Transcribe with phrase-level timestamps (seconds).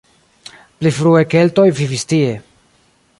[0.79, 2.33] Pli frue keltoj vivis tie.